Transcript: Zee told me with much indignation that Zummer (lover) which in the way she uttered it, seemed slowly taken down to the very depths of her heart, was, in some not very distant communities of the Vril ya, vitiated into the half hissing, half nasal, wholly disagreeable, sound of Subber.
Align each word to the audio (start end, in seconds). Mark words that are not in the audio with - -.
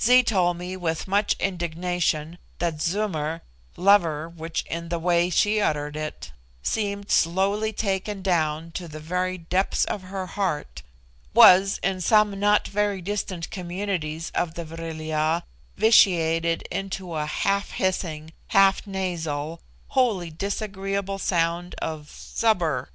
Zee 0.00 0.22
told 0.22 0.58
me 0.58 0.76
with 0.76 1.08
much 1.08 1.34
indignation 1.40 2.38
that 2.60 2.76
Zummer 2.80 3.40
(lover) 3.76 4.28
which 4.28 4.62
in 4.66 4.90
the 4.90 4.98
way 5.00 5.28
she 5.28 5.60
uttered 5.60 5.96
it, 5.96 6.30
seemed 6.62 7.10
slowly 7.10 7.72
taken 7.72 8.22
down 8.22 8.70
to 8.78 8.86
the 8.86 9.00
very 9.00 9.36
depths 9.36 9.84
of 9.84 10.02
her 10.02 10.26
heart, 10.28 10.82
was, 11.34 11.80
in 11.82 12.00
some 12.00 12.38
not 12.38 12.68
very 12.68 13.02
distant 13.02 13.50
communities 13.50 14.30
of 14.36 14.54
the 14.54 14.64
Vril 14.64 15.00
ya, 15.04 15.40
vitiated 15.76 16.62
into 16.70 17.08
the 17.12 17.26
half 17.26 17.70
hissing, 17.72 18.32
half 18.50 18.86
nasal, 18.86 19.60
wholly 19.88 20.30
disagreeable, 20.30 21.18
sound 21.18 21.74
of 21.82 22.08
Subber. 22.08 22.86